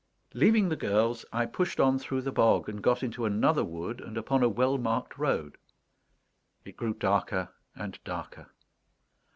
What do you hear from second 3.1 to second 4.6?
another wood and upon a